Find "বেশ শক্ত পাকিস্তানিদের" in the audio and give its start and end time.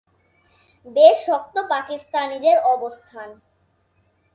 0.85-2.57